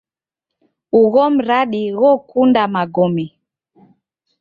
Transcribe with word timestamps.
Ugho 0.99 1.23
mradi 1.35 1.81
ghokunda 1.99 2.63
magome. 2.73 3.25